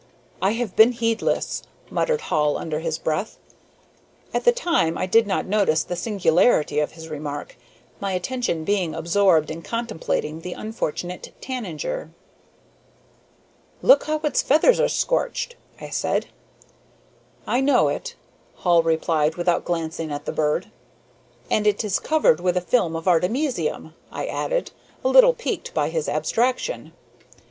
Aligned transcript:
"I 0.41 0.53
have 0.53 0.75
been 0.75 0.93
heedless," 0.93 1.61
muttered 1.91 2.21
Hall 2.21 2.57
under 2.57 2.79
his 2.79 2.97
breath. 2.97 3.37
At 4.33 4.45
the 4.45 4.51
time 4.51 4.97
I 4.97 5.05
did 5.05 5.27
not 5.27 5.45
notice 5.45 5.83
the 5.83 5.95
singularity 5.95 6.79
of 6.79 6.93
his 6.93 7.07
remark, 7.09 7.55
my 7.99 8.13
attention 8.13 8.63
being 8.63 8.95
absorbed 8.95 9.51
in 9.51 9.61
contemplating 9.61 10.41
the 10.41 10.53
unfortunate 10.53 11.31
tanager. 11.39 12.09
"Look 13.83 14.05
how 14.05 14.17
its 14.23 14.41
feathers 14.41 14.79
are 14.79 14.89
scorched," 14.89 15.55
I 15.79 15.89
said. 15.89 16.25
"I 17.45 17.61
know 17.61 17.87
it," 17.87 18.15
Hall 18.55 18.81
replied, 18.81 19.35
without 19.35 19.65
glancing 19.65 20.11
at 20.11 20.25
the 20.25 20.31
bird. 20.33 20.71
"And 21.47 21.67
it 21.67 21.83
is 21.83 21.99
covered 21.99 22.39
with 22.39 22.57
a 22.57 22.61
film 22.61 22.95
of 22.95 23.07
artemisium," 23.07 23.93
I 24.11 24.25
added, 24.25 24.71
a 25.03 25.09
little 25.09 25.33
piqued 25.33 25.75
by 25.75 25.89
his 25.89 26.09
abstraction. 26.09 26.91